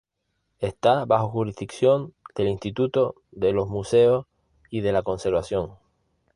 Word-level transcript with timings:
Está 0.57 1.05
bajo 1.05 1.29
jurisdicción 1.29 2.15
del 2.33 2.47
Instituto 2.47 3.13
de 3.29 3.51
los 3.53 3.67
Museos 3.69 4.25
y 4.71 4.81
de 4.81 4.91
la 4.93 5.03
Conservación. 5.03 5.75